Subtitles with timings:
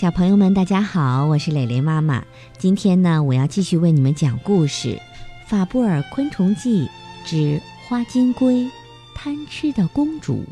[0.00, 2.24] 小朋友们，大家好，我是蕾蕾妈妈。
[2.56, 4.94] 今天呢，我要继续为你们讲故事
[5.46, 6.88] 《法布尔昆虫记
[7.26, 8.66] 之花金龟：
[9.14, 10.42] 贪吃的公主》。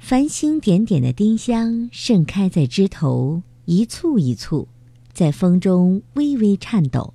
[0.00, 4.66] 繁星点点的丁香盛开在枝头，一簇一簇，
[5.12, 7.14] 在风中微微颤抖。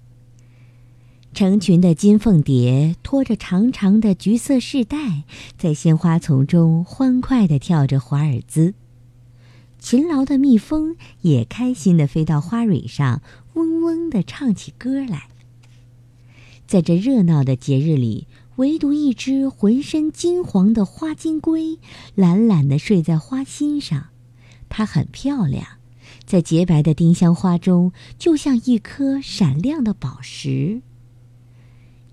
[1.35, 5.23] 成群的金凤蝶拖着长长的橘色饰带，
[5.57, 8.73] 在鲜花丛中欢快地跳着华尔兹。
[9.77, 13.21] 勤劳的蜜蜂也开心地飞到花蕊上，
[13.55, 15.27] 嗡嗡地唱起歌来。
[16.65, 21.79] 在这热闹的节日里，唯独一只浑身金黄的花金龟
[22.15, 24.05] 懒懒地睡在花心上。
[24.69, 25.65] 它很漂亮，
[26.25, 30.81] 在洁白的丁香花中，就像一颗闪亮的宝石。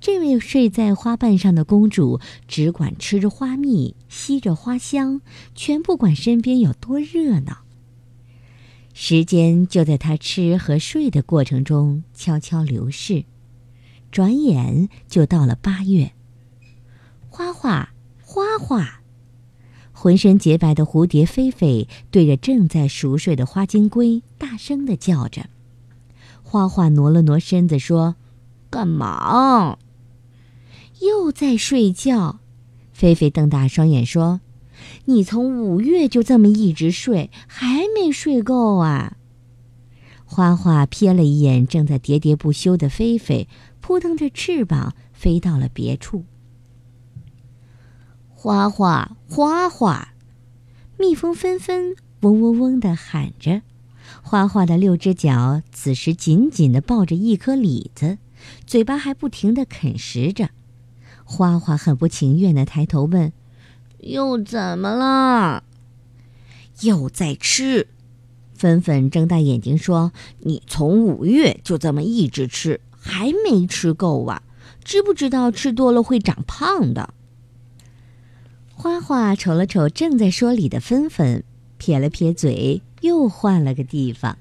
[0.05, 5.21] 这位睡在花瓣上的公主，只管吃着花蜜，吸着花香，
[5.55, 7.59] 全不管身边有多热闹。
[8.93, 13.25] 时间就在她吃和睡的过程中悄悄流逝，
[14.11, 16.11] 转眼就到了八月。
[17.29, 17.91] 花花，
[18.25, 19.03] 花花，
[19.93, 25.49] 浑身洁白的蝴蝶菲菲对着正在熟睡的花金龟大声的叫着。
[26.43, 28.17] 花花挪了挪身子说
[28.69, 29.79] ：“干嘛？”
[31.07, 32.41] 又在睡觉。
[32.93, 34.41] 菲菲瞪大双眼说。
[35.05, 39.17] 你从五月就这么一直睡，还没睡够啊？
[40.25, 43.49] 花花瞥了一眼正在喋喋不休的菲菲，
[43.81, 46.25] 扑腾着翅膀飞到了别处。
[48.29, 50.15] 花花花花，
[50.99, 53.63] 蜜蜂纷纷嗡嗡嗡地喊着。
[54.23, 58.19] 花花的六只脚此时紧紧地抱着一颗李子，
[58.67, 60.51] 嘴巴还不停地啃食着。
[61.33, 63.33] 花花很不情愿地抬头问。
[64.01, 65.65] 又怎么了？
[66.83, 67.89] 又在吃。
[68.55, 70.13] 芬芬睁大眼睛说
[70.45, 74.43] ：“你从五月就这么一直吃，还没吃够啊？
[74.85, 77.15] 知不知道吃多了会长胖的？”
[78.77, 81.45] 花花瞅了瞅正在说理的芬芬，
[81.79, 84.37] 撇了撇嘴，又换了个地方。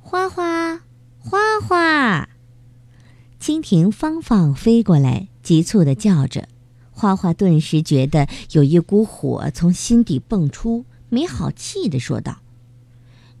[0.00, 0.80] 花花，
[1.18, 2.28] 花花，
[3.46, 6.48] 蜻蜓芳芳飞过来，急促的叫着。
[6.90, 12.38] 花花顿时觉得有一股火从心底蹦出，没好气地说道：“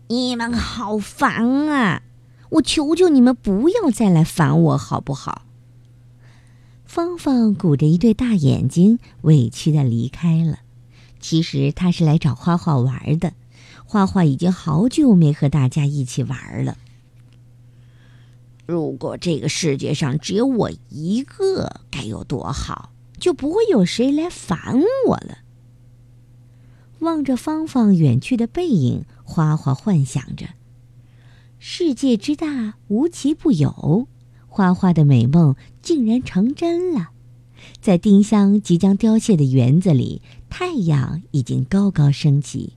[0.08, 2.02] 你们好烦啊！
[2.50, 5.46] 我求求你们不要再来烦我，好不好？”
[6.84, 10.58] 芳芳鼓着一对大眼睛，委屈地离开了。
[11.18, 13.32] 其实她是来找花花玩的。
[13.86, 16.76] 花花已经好久没和大家一起玩了。
[18.66, 22.92] 如果这个世界上只有我一个，该有多好！
[23.18, 25.38] 就不会有谁来烦我了。
[26.98, 30.48] 望着芳芳远去的背影，花花幻想着：
[31.58, 34.08] 世界之大，无奇不有。
[34.46, 37.10] 花花的美梦竟然成真了。
[37.80, 42.74] 在丁香即将凋谢的园子里，太阳已经高高升起。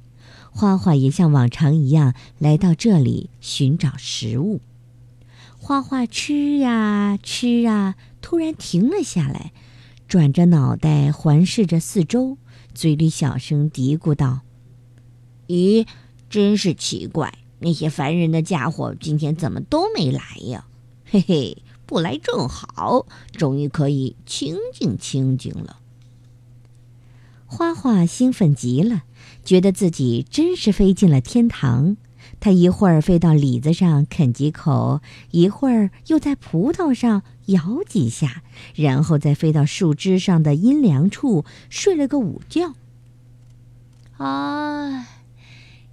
[0.51, 4.61] 花花也像往常一样来到这里寻找食物。
[5.67, 9.51] 花花吃呀吃啊，突然停了下来。
[10.07, 12.37] 转着脑袋环视着四周，
[12.73, 14.43] 嘴里小声嘀咕道
[15.47, 15.85] ：“咦，
[16.29, 20.67] 真是奇怪，那些烦人的家伙今天怎么都没来呀？
[21.03, 25.81] 嘿嘿，不来正好，终于可以清静清静了。”
[27.45, 29.03] 花花兴奋极了，
[29.43, 31.97] 觉得自己真是飞进了天堂。
[32.39, 38.43] 它一会儿飞到李子上啃几口，一会儿又在葡萄上摇几下，
[38.75, 42.73] 然后再飞到树枝上的阴凉处睡了个午觉。
[44.17, 45.07] 啊，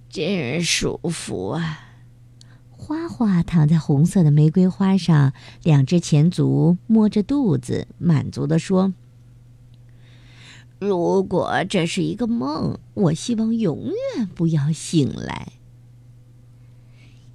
[0.09, 1.79] 真舒服啊！
[2.69, 5.33] 花花躺在红色的玫瑰花上，
[5.63, 8.93] 两只前足摸着肚子，满足地说
[10.77, 15.53] ：“如果这是一个梦，我希望永远不要醒来。”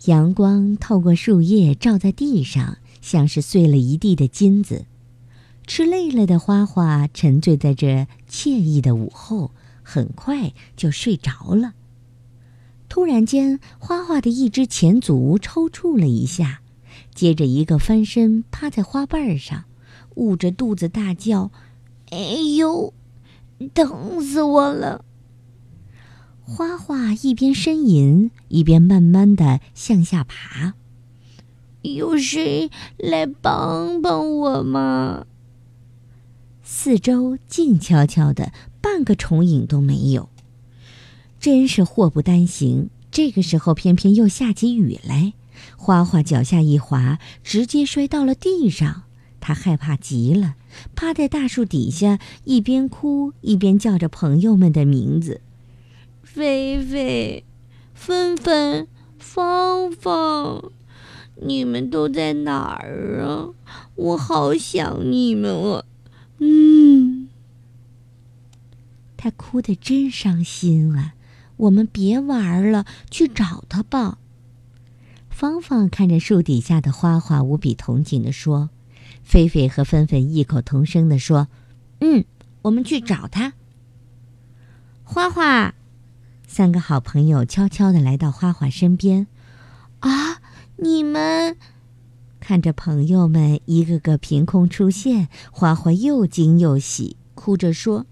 [0.06, 4.86] 阳光透过树叶照在地上，像是碎了一地的金子。
[5.66, 9.50] 吃累了的花花沉醉在这惬意的午后，
[9.82, 11.74] 很快就睡着了。
[12.88, 16.62] 突然间，花花的一只前足抽搐了一下，
[17.14, 19.64] 接着一个翻身趴在花瓣上，
[20.14, 21.52] 捂着肚子大叫
[22.10, 22.18] ：“哎
[22.56, 22.94] 呦，
[23.74, 25.04] 疼死我了！”
[26.52, 30.74] 花花一边呻吟，一边慢慢的向下爬。
[31.82, 35.26] 有谁来帮帮我吗？
[36.64, 40.28] 四周静悄悄的，半个虫影都没有。
[41.38, 45.34] 真是祸不单行，这个时候偏偏又下起雨来。
[45.76, 49.04] 花花脚下一滑，直接摔到了地上。
[49.38, 50.56] 他害怕极了，
[50.96, 55.40] 趴在大树底下，一边哭一边叫着朋友们的名字
[56.32, 57.44] ：“菲菲、
[57.92, 58.86] 芬芬、
[59.18, 60.70] 芳芳，
[61.42, 63.50] 你们都在哪儿啊？
[63.96, 65.84] 我好想你们啊！”
[66.38, 67.28] 嗯，
[69.16, 71.14] 他哭得真伤心啊。
[71.56, 74.18] 我们别玩了，去找他吧。
[75.28, 78.70] 芳芳看着树底下的花花，无比同情地说
[79.24, 81.48] ：“菲菲和芬芬异口同声地说
[82.00, 82.24] ：‘嗯，
[82.62, 83.52] 我们去找他。’
[85.02, 85.74] 花花，
[86.52, 89.28] 三个好朋友悄悄地来到花花身边。
[90.00, 90.40] 啊，
[90.78, 91.56] 你们
[92.40, 98.04] 看着朋友们一个个凭空出现，花花又惊又喜，哭着说。”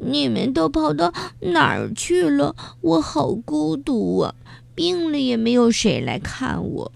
[0.00, 2.56] 你们都跑到哪儿去了？
[2.80, 4.34] 我好孤独啊！
[4.74, 6.92] 病了也没有谁来看我。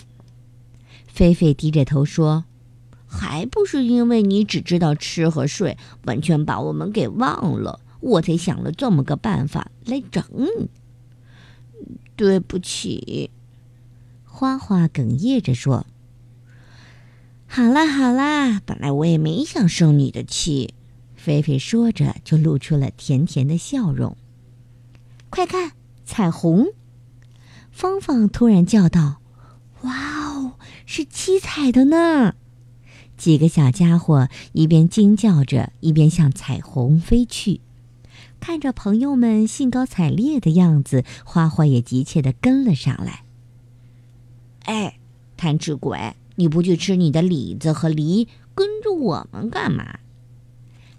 [1.06, 2.46] 菲菲低着头说
[3.06, 5.76] ：“还不是因为你只知道吃和睡，
[6.06, 10.70] 完全把我们给忘了，我才想了这么个办法来整你。”
[12.18, 13.30] 对不起，
[14.24, 15.86] 花花哽咽着说
[17.46, 20.74] ：“好啦好啦，本来我也没想生你的气。”
[21.14, 24.16] 菲菲说着，就露出了甜甜的笑容。
[25.30, 25.70] 快看，
[26.04, 26.66] 彩虹！
[27.70, 29.22] 芳芳突然叫道
[29.82, 29.94] ：“哇
[30.34, 30.54] 哦，
[30.86, 32.34] 是七彩的呢！”
[33.16, 37.60] 几个小家伙一边惊叫着，一边向彩虹飞去。
[38.40, 43.24] 看着朋友们兴高采烈的样子，花花也急切的跟了上来。
[44.64, 44.98] 哎，
[45.36, 49.98] 贪吃鬼，你不去吃你的李子和梨，跟着我们干嘛？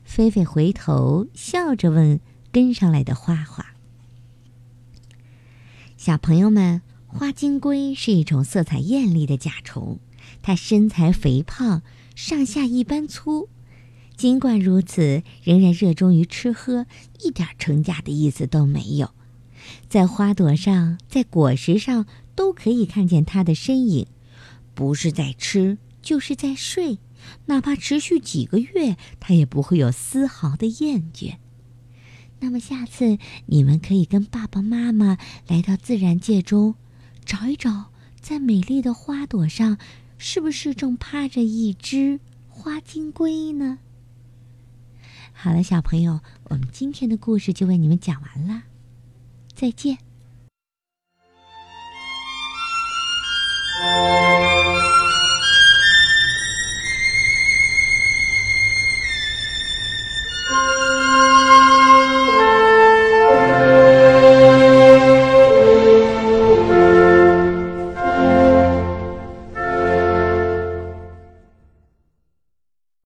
[0.04, 2.20] 菲菲回头笑着问
[2.52, 3.76] 跟上来的花花
[5.98, 10.00] ：“小朋友们，花金龟是一种色彩艳丽的甲虫，
[10.42, 11.82] 它身材肥胖，
[12.16, 13.50] 上下一般粗。
[14.20, 16.86] 尽管如此，仍然热衷于吃喝，
[17.22, 19.12] 一点成家的意思都没有。
[19.88, 22.06] 在花朵上，在果实上，
[22.36, 24.08] 都可以看见它的身影，
[24.76, 27.00] 不是在吃，就是在睡。”
[27.48, 31.38] 哪怕持续几个月，他也不会有丝毫的厌倦。
[32.42, 35.18] 那么，下次你们可以跟爸爸妈妈
[35.48, 36.76] 来到自然界中，
[37.24, 37.86] 找一找，
[38.20, 39.78] 在美丽的花朵上，
[40.18, 42.20] 是不是正趴着一只
[42.50, 43.80] 花金龟呢？
[45.42, 46.20] 好了，小朋友，
[46.50, 48.64] 我们今天的故事就为你们讲完了，
[49.56, 50.09] 再见。